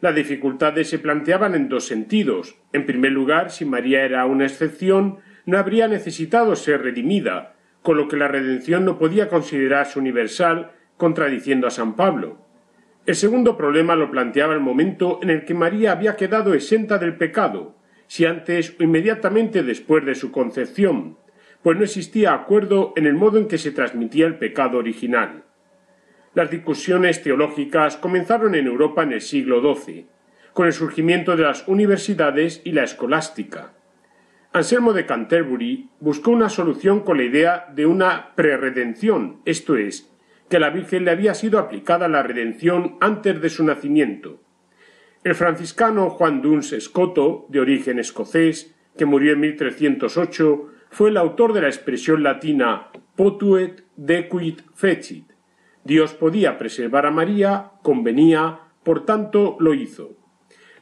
[0.00, 2.56] Las dificultades se planteaban en dos sentidos.
[2.72, 7.53] En primer lugar, si María era una excepción, no habría necesitado ser redimida,
[7.84, 12.38] con lo que la redención no podía considerarse universal, contradiciendo a San Pablo.
[13.04, 17.18] El segundo problema lo planteaba el momento en el que María había quedado exenta del
[17.18, 17.76] pecado,
[18.06, 21.18] si antes o inmediatamente después de su concepción,
[21.62, 25.44] pues no existía acuerdo en el modo en que se transmitía el pecado original.
[26.32, 30.06] Las discusiones teológicas comenzaron en Europa en el siglo XII,
[30.54, 33.74] con el surgimiento de las universidades y la escolástica.
[34.54, 40.14] Anselmo de Canterbury buscó una solución con la idea de una preredención, esto es,
[40.48, 44.40] que a la Virgen le había sido aplicada la redención antes de su nacimiento.
[45.24, 51.52] El franciscano Juan Duns Escoto, de origen escocés, que murió en 1308, fue el autor
[51.52, 55.32] de la expresión latina potuet dequit fecit.
[55.82, 60.23] Dios podía preservar a María, convenía, por tanto lo hizo.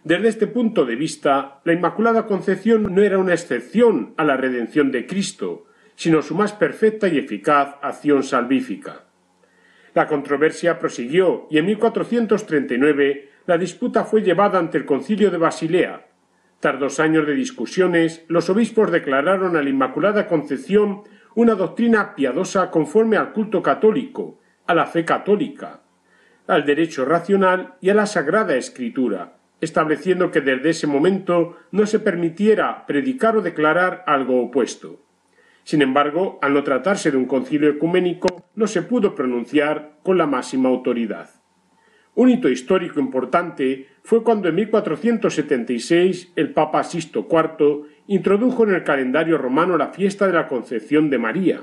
[0.05, 4.91] Desde este punto de vista, la Inmaculada Concepción no era una excepción a la redención
[4.91, 9.05] de Cristo, sino su más perfecta y eficaz acción salvífica.
[9.95, 16.09] La controversia prosiguió y en 1439 la disputa fue llevada ante el concilio de Basilea.
[16.59, 21.03] Tras dos años de discusiones, los obispos declararon a la Inmaculada Concepción
[21.37, 25.83] una doctrina piadosa conforme al culto católico, a la fe católica,
[26.49, 32.01] al derecho racional y a la Sagrada Escritura, estableciendo que desde ese momento no se
[32.01, 35.01] permitiera predicar o declarar algo opuesto.
[35.63, 40.27] Sin embargo, al no tratarse de un concilio ecuménico, no se pudo pronunciar con la
[40.27, 41.31] máxima autoridad.
[42.15, 48.83] Un hito histórico importante fue cuando en 1476 el Papa Sisto IV introdujo en el
[48.83, 51.61] calendario romano la fiesta de la Concepción de María.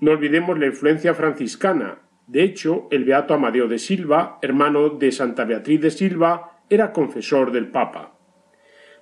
[0.00, 1.98] No olvidemos la influencia franciscana.
[2.26, 7.50] De hecho, el beato Amadeo de Silva, hermano de Santa Beatriz de Silva, era confesor
[7.52, 8.16] del Papa.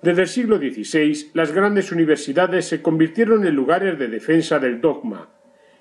[0.00, 5.28] Desde el siglo XVI, las grandes universidades se convirtieron en lugares de defensa del dogma.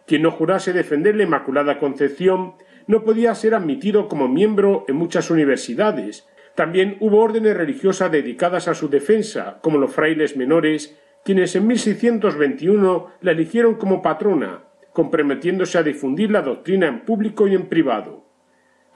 [0.06, 2.56] Quien no jurase defender la Inmaculada Concepción
[2.88, 6.28] no podía ser admitido como miembro en muchas universidades.
[6.56, 13.08] También hubo órdenes religiosas dedicadas a su defensa, como los frailes menores, quienes en 1621
[13.22, 14.64] la eligieron como patrona,
[14.94, 18.27] comprometiéndose a difundir la doctrina en público y en privado.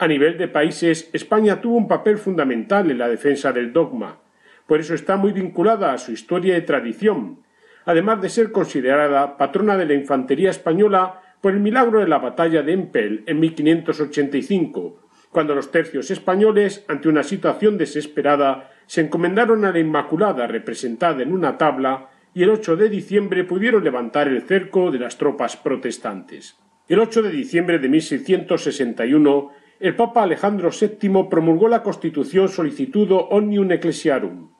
[0.01, 4.17] A nivel de países, España tuvo un papel fundamental en la defensa del dogma,
[4.65, 7.43] por eso está muy vinculada a su historia y tradición,
[7.85, 12.63] además de ser considerada patrona de la infantería española por el milagro de la batalla
[12.63, 14.97] de Empel en 1585,
[15.29, 21.31] cuando los tercios españoles, ante una situación desesperada, se encomendaron a la Inmaculada representada en
[21.31, 26.57] una tabla y el 8 de diciembre pudieron levantar el cerco de las tropas protestantes.
[26.87, 33.71] El 8 de diciembre de 1661, el Papa Alejandro VII promulgó la Constitución Solicitudo Omnium
[33.71, 34.51] Ecclesiarum,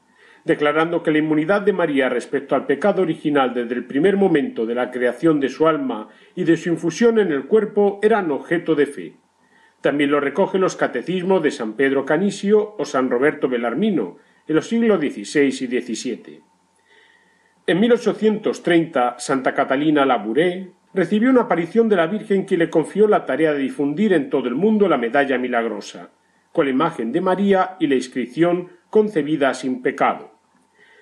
[0.46, 4.74] declarando que la inmunidad de María respecto al pecado original desde el primer momento de
[4.74, 8.88] la creación de su alma y de su infusión en el cuerpo eran objeto de
[8.88, 9.14] fe.
[9.80, 14.18] También lo recogen los catecismos de San Pedro Canisio o San Roberto Belarmino
[14.48, 16.44] en los siglos XVI y XVII.
[17.68, 23.26] En 1830, Santa Catalina Labouré recibió una aparición de la Virgen que le confió la
[23.26, 26.10] tarea de difundir en todo el mundo la medalla milagrosa,
[26.52, 30.32] con la imagen de María y la inscripción concebida sin pecado.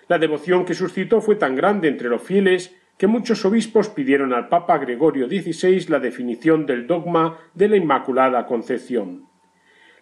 [0.08, 4.50] La devoción que suscitó fue tan grande entre los fieles que muchos obispos pidieron al
[4.50, 9.26] Papa Gregorio XVI la definición del dogma de la Inmaculada Concepción.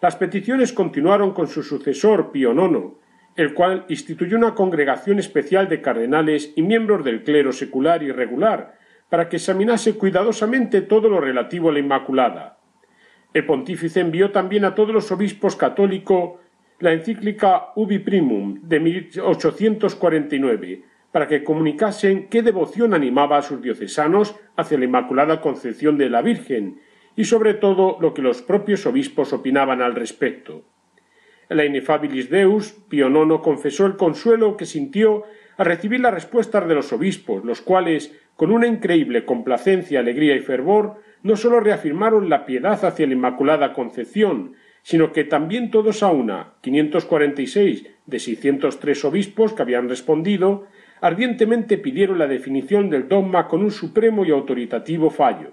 [0.02, 2.96] Las peticiones continuaron con su sucesor Pío IX,
[3.36, 8.77] el cual instituyó una congregación especial de cardenales y miembros del clero secular y regular
[9.10, 12.60] para que examinase cuidadosamente todo lo relativo a la Inmaculada.
[13.34, 16.40] El pontífice envió también a todos los obispos católicos
[16.80, 24.36] la encíclica Ubi Primum de 1849 para que comunicasen qué devoción animaba a sus diocesanos
[24.56, 26.80] hacia la Inmaculada Concepción de la Virgen
[27.16, 30.64] y sobre todo lo que los propios obispos opinaban al respecto.
[31.50, 35.24] La Inefabilis Deus, Pío IX confesó el consuelo que sintió
[35.58, 40.40] al recibir las respuestas de los obispos, los cuales, con una increíble complacencia, alegría y
[40.40, 46.12] fervor, no sólo reafirmaron la piedad hacia la Inmaculada Concepción, sino que también todos a
[46.12, 50.68] una, 546 de 603 obispos que habían respondido,
[51.02, 55.52] ardientemente pidieron la definición del dogma con un supremo y autoritativo fallo.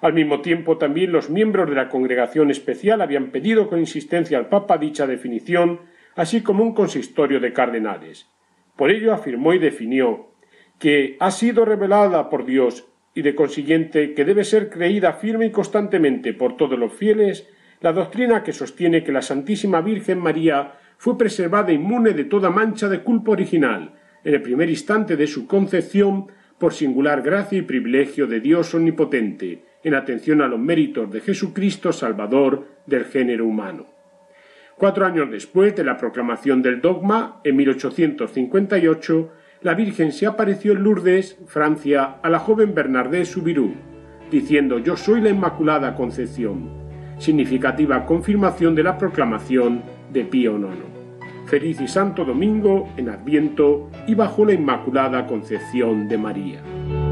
[0.00, 4.48] Al mismo tiempo, también los miembros de la congregación especial habían pedido con insistencia al
[4.48, 5.82] Papa dicha definición,
[6.16, 8.28] así como un consistorio de cardenales.
[8.76, 10.31] Por ello afirmó y definió
[10.82, 15.50] que ha sido revelada por Dios y de consiguiente que debe ser creída firme y
[15.52, 17.48] constantemente por todos los fieles
[17.80, 22.88] la doctrina que sostiene que la Santísima Virgen María fue preservada inmune de toda mancha
[22.88, 23.92] de culpa original
[24.24, 26.26] en el primer instante de su concepción
[26.58, 31.92] por singular gracia y privilegio de Dios omnipotente, en atención a los méritos de Jesucristo
[31.92, 33.86] Salvador del género humano.
[34.76, 40.82] Cuatro años después de la proclamación del dogma, en 1858, la Virgen se apareció en
[40.82, 43.72] Lourdes, Francia, a la joven Bernardé Soubirous,
[44.30, 46.68] diciendo Yo soy la Inmaculada Concepción,
[47.18, 49.82] significativa confirmación de la proclamación
[50.12, 50.92] de Pío IX.
[51.46, 57.11] Feliz y Santo Domingo en Adviento y bajo la Inmaculada Concepción de María.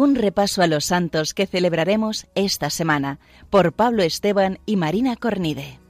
[0.00, 3.18] Un repaso a los santos que celebraremos esta semana
[3.50, 5.80] por Pablo Esteban y Marina Cornide.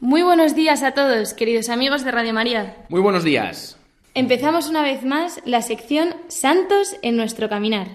[0.00, 2.86] Muy buenos días a todos, queridos amigos de Radio María.
[2.88, 3.78] Muy buenos días.
[4.14, 7.88] Empezamos una vez más la sección Santos en nuestro caminar.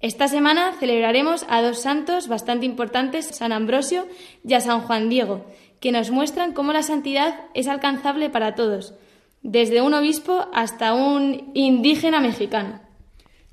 [0.00, 4.06] Esta semana celebraremos a dos santos bastante importantes, San Ambrosio
[4.44, 5.46] y a San Juan Diego,
[5.80, 8.94] que nos muestran cómo la santidad es alcanzable para todos,
[9.42, 12.80] desde un obispo hasta un indígena mexicano.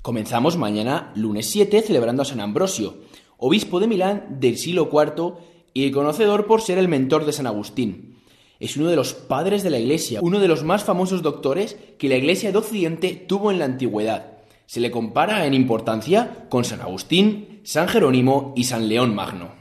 [0.02, 2.98] Comenzamos mañana, lunes 7, celebrando a San Ambrosio,
[3.38, 5.34] obispo de Milán del siglo IV
[5.74, 8.16] y conocedor por ser el mentor de San Agustín.
[8.58, 12.08] Es uno de los padres de la Iglesia, uno de los más famosos doctores que
[12.08, 14.38] la Iglesia de Occidente tuvo en la antigüedad.
[14.66, 19.55] Se le compara en importancia con San Agustín, San Jerónimo y San León Magno.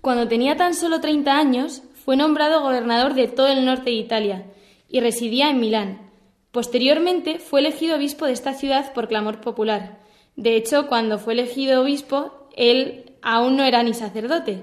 [0.00, 4.46] Cuando tenía tan solo 30 años, fue nombrado gobernador de todo el norte de Italia
[4.88, 6.10] y residía en Milán.
[6.52, 10.00] Posteriormente fue elegido obispo de esta ciudad por clamor popular.
[10.36, 14.62] De hecho, cuando fue elegido obispo, él aún no era ni sacerdote,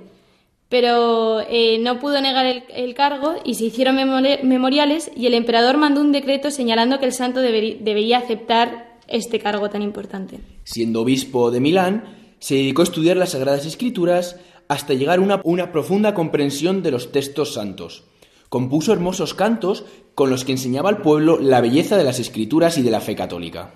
[0.69, 6.01] pero eh, no pudo negar el, cargo y se hicieron memoriales y el emperador mandó
[6.01, 10.39] un decreto señalando que el santo debería aceptar este cargo tan importante.
[10.63, 12.05] Siendo obispo de Milán,
[12.39, 16.91] se dedicó a estudiar las Sagradas Escrituras hasta llegar a una, una profunda comprensión de
[16.91, 18.03] los textos santos.
[18.49, 22.83] Compuso hermosos cantos con los que enseñaba al pueblo la belleza de las escrituras y
[22.83, 23.73] de la fe católica.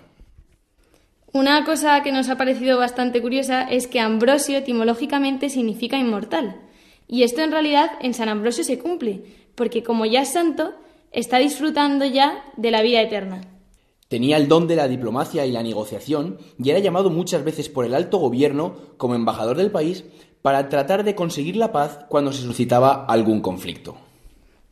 [1.32, 6.62] Una cosa que nos ha parecido bastante curiosa es que Ambrosio etimológicamente significa inmortal.
[7.08, 9.24] Y esto en realidad en San Ambrosio se cumple,
[9.56, 10.74] porque como ya es santo,
[11.12, 13.42] está disfrutando ya de la vida eterna.
[14.08, 17.86] Tenía el don de la diplomacia y la negociación y era llamado muchas veces por
[17.86, 20.06] el alto gobierno como embajador del país
[20.42, 23.98] para tratar de conseguir la paz cuando se suscitaba algún conflicto.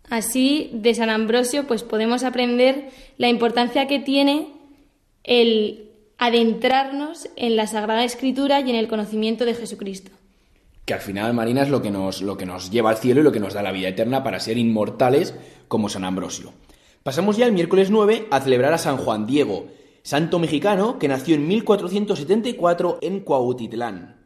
[0.10, 4.54] Así, de San Ambrosio, pues podemos aprender la importancia que tiene
[5.24, 10.12] el adentrarnos en la Sagrada Escritura y en el conocimiento de Jesucristo.
[10.86, 13.24] Que al final, Marina, es lo que nos, lo que nos lleva al cielo y
[13.24, 15.36] lo que nos da la vida eterna para ser inmortales
[15.68, 16.54] como San Ambrosio.
[17.04, 19.68] Pasamos ya el miércoles 9 a celebrar a San Juan Diego,
[20.04, 24.17] santo mexicano que nació en 1474 en Cuautitlán.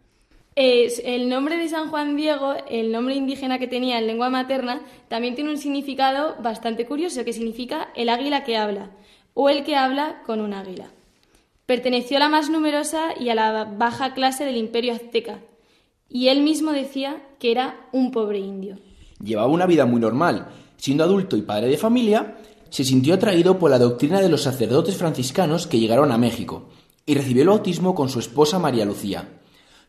[0.64, 5.34] El nombre de San Juan Diego, el nombre indígena que tenía en lengua materna, también
[5.34, 8.91] tiene un significado bastante curioso, que significa el águila que habla,
[9.34, 10.86] o el que habla con un águila.
[11.66, 15.39] Perteneció a la más numerosa y a la baja clase del imperio azteca,
[16.07, 18.78] y él mismo decía que era un pobre indio.
[19.20, 20.49] Llevaba una vida muy normal.
[20.78, 22.38] Siendo adulto y padre de familia,
[22.70, 26.70] se sintió atraído por la doctrina de los sacerdotes franciscanos que llegaron a México,
[27.07, 29.41] y recibió el bautismo con su esposa María Lucía.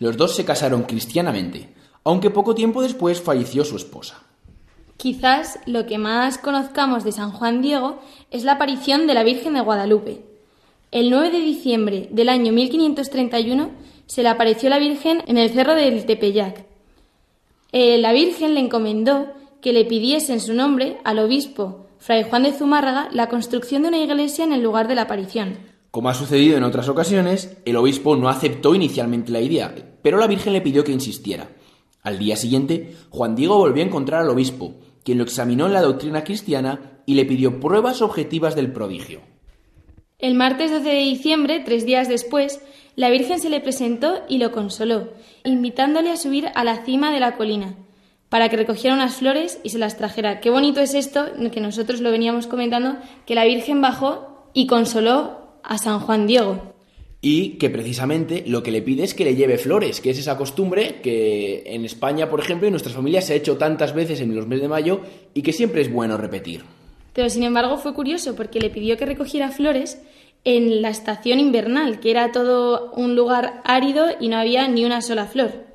[0.03, 1.69] Los dos se casaron cristianamente,
[2.03, 4.25] aunque poco tiempo después falleció su esposa.
[4.97, 8.01] Quizás lo que más conozcamos de San Juan Diego
[8.33, 10.25] es la aparición de la Virgen de Guadalupe.
[10.91, 13.71] El 9 de diciembre del año 1531
[14.07, 16.67] se le apareció la Virgen en el cerro del Tepeyac.
[17.71, 19.29] Eh, la Virgen le encomendó
[19.61, 23.89] que le pidiese en su nombre al obispo Fray Juan de Zumárraga la construcción de
[23.91, 25.59] una iglesia en el lugar de la aparición.
[25.93, 30.27] Como ha sucedido en otras ocasiones, el obispo no aceptó inicialmente la idea, pero la
[30.27, 31.51] Virgen le pidió que insistiera.
[32.03, 35.83] Al día siguiente, Juan Diego volvió a encontrar al obispo, quien lo examinó en la
[35.83, 39.21] doctrina cristiana y le pidió pruebas objetivas del prodigio.
[40.19, 42.63] El martes 12 de diciembre, tres días después,
[42.97, 45.11] la Virgen se le presentó y lo consoló,
[45.45, 47.77] invitándole a subir a la cima de la colina,
[48.31, 50.41] para que recogiera unas flores y se las trajera.
[50.41, 55.42] Qué bonito es esto, que nosotros lo veníamos comentando, que la Virgen bajó y consoló
[55.63, 56.75] a San Juan Diego.
[57.21, 60.37] Y que precisamente lo que le pide es que le lleve flores, que es esa
[60.37, 64.35] costumbre que en España, por ejemplo, en nuestras familias se ha hecho tantas veces en
[64.35, 65.01] los meses de mayo
[65.33, 66.65] y que siempre es bueno repetir.
[67.13, 70.01] Pero sin embargo fue curioso porque le pidió que recogiera flores
[70.45, 75.01] en la estación invernal, que era todo un lugar árido y no había ni una
[75.01, 75.67] sola flor.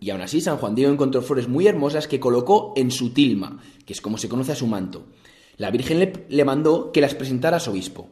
[0.00, 3.62] Y aún así San Juan Diego encontró flores muy hermosas que colocó en su tilma,
[3.86, 5.06] que es como se conoce a su manto.
[5.56, 8.08] La Virgen le, le mandó que las presentara a su obispo.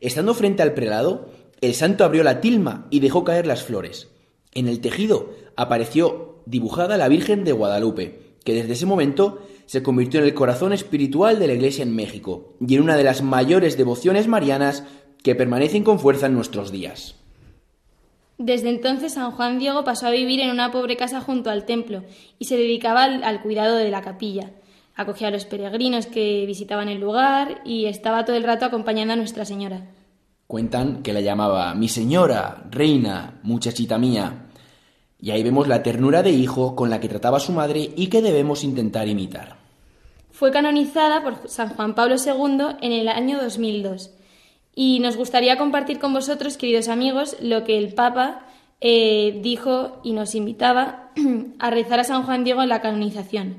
[0.00, 1.30] Estando frente al prelado,
[1.60, 4.08] el santo abrió la tilma y dejó caer las flores.
[4.54, 10.20] En el tejido apareció dibujada la Virgen de Guadalupe, que desde ese momento se convirtió
[10.20, 13.76] en el corazón espiritual de la Iglesia en México y en una de las mayores
[13.76, 14.84] devociones marianas
[15.22, 17.16] que permanecen con fuerza en nuestros días.
[18.38, 22.04] Desde entonces San Juan Diego pasó a vivir en una pobre casa junto al templo
[22.38, 24.52] y se dedicaba al, cuidado de la capilla.
[24.96, 29.16] Acogía a los peregrinos que visitaban el lugar y estaba todo el rato acompañando a
[29.16, 29.82] Nuestra Señora.
[30.46, 34.46] Cuentan que la llamaba mi señora, reina, muchachita mía.
[35.20, 38.06] Y ahí vemos la ternura de hijo con la que trataba a su madre y
[38.06, 39.56] que debemos intentar imitar.
[40.30, 44.12] Fue canonizada por San Juan Pablo II en el año 2002
[44.74, 48.46] y nos gustaría compartir con vosotros, queridos amigos, lo que el Papa
[48.80, 51.10] eh, dijo y nos invitaba
[51.58, 53.56] a rezar a San Juan Diego en la canonización.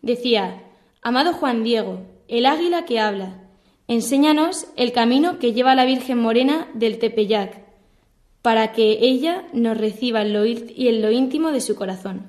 [0.00, 0.62] Decía,
[1.02, 3.48] Amado Juan Diego, el águila que habla,
[3.88, 7.64] enséñanos el camino que lleva la Virgen Morena del Tepeyac,
[8.42, 12.26] para que ella nos reciba en lo, y en lo íntimo de su corazón.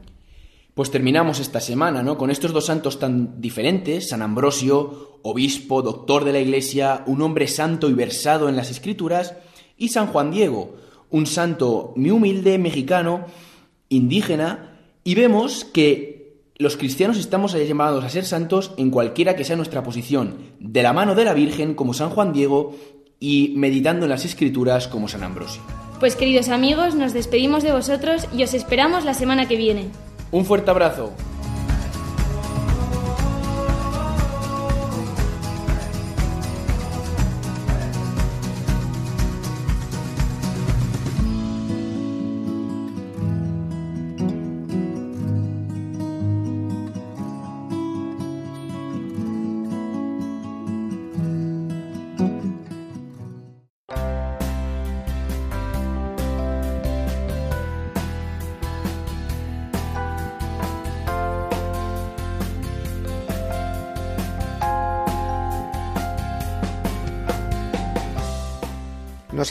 [0.73, 2.17] Pues terminamos esta semana, ¿no?
[2.17, 7.47] Con estos dos santos tan diferentes, San Ambrosio, obispo, doctor de la Iglesia, un hombre
[7.47, 9.35] santo y versado en las Escrituras,
[9.77, 10.75] y San Juan Diego,
[11.09, 13.25] un santo muy humilde, mexicano,
[13.89, 16.10] indígena, y vemos que
[16.61, 20.93] los cristianos estamos llamados a ser santos en cualquiera que sea nuestra posición, de la
[20.93, 22.75] mano de la Virgen como San Juan Diego
[23.19, 25.63] y meditando en las Escrituras como San Ambrosio.
[25.99, 29.87] Pues queridos amigos, nos despedimos de vosotros y os esperamos la semana que viene.
[30.31, 31.11] Un fuerte abrazo.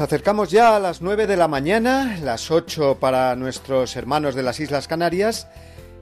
[0.00, 4.58] Acercamos ya a las 9 de la mañana, las 8 para nuestros hermanos de las
[4.58, 5.46] Islas Canarias,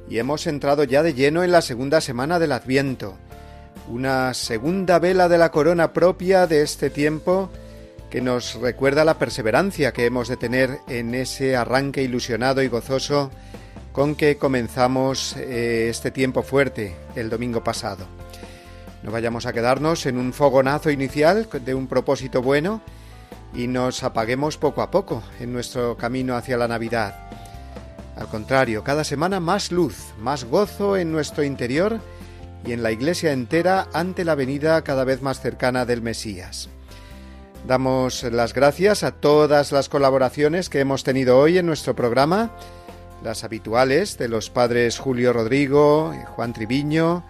[0.08, 3.16] y hemos entrado ya de lleno en la segunda semana del Adviento.
[3.88, 7.50] Una segunda vela de la corona propia de este tiempo
[8.08, 13.32] que nos recuerda la perseverancia que hemos de tener en ese arranque ilusionado y gozoso
[13.90, 18.06] con que comenzamos eh, este tiempo fuerte el domingo pasado.
[19.02, 22.80] No vayamos a quedarnos en un fogonazo inicial de un propósito bueno,
[23.54, 27.14] y nos apaguemos poco a poco en nuestro camino hacia la Navidad.
[28.16, 32.00] Al contrario, cada semana más luz, más gozo en nuestro interior
[32.64, 36.68] y en la Iglesia entera ante la venida cada vez más cercana del Mesías.
[37.66, 42.50] Damos las gracias a todas las colaboraciones que hemos tenido hoy en nuestro programa,
[43.22, 47.24] las habituales de los padres Julio Rodrigo, Juan Triviño,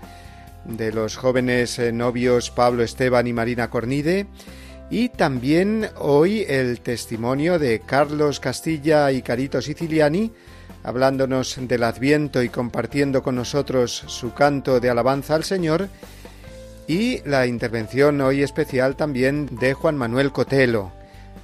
[0.64, 4.27] de los jóvenes eh, novios Pablo Esteban y Marina Cornide,
[4.91, 10.32] y también hoy el testimonio de Carlos Castilla y Carito Siciliani,
[10.82, 15.89] hablándonos del Adviento y compartiendo con nosotros su canto de alabanza al Señor,
[16.86, 20.91] y la intervención hoy especial también de Juan Manuel Cotelo,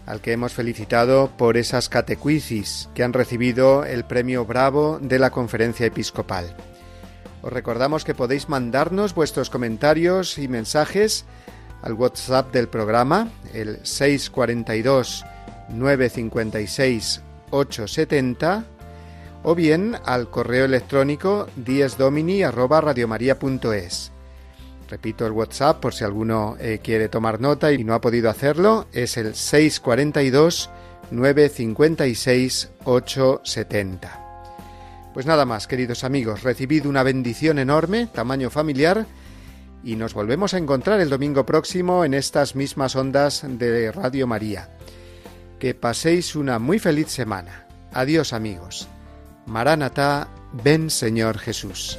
[0.07, 5.31] al que hemos felicitado por esas catecuisis que han recibido el premio Bravo de la
[5.31, 6.57] Conferencia Episcopal.
[7.43, 11.27] Os recordamos que podéis mandarnos vuestros comentarios y mensajes
[11.85, 15.25] al WhatsApp del programa, el 642
[15.69, 17.21] 956
[17.51, 18.65] 870,
[19.43, 24.13] o bien al correo electrónico diesdomini@radiomaria.es.
[24.89, 28.87] Repito el WhatsApp por si alguno eh, quiere tomar nota y no ha podido hacerlo,
[28.93, 30.71] es el 642
[31.11, 34.21] 956 870.
[35.13, 39.07] Pues nada más, queridos amigos, recibid una bendición enorme, tamaño familiar,
[39.85, 44.71] y nos volvemos a encontrar el domingo próximo en estas mismas ondas de Radio María.
[45.59, 47.67] Que paséis una muy feliz semana.
[47.93, 48.89] Adiós amigos.
[49.47, 51.99] Maranatá, ven Señor Jesús.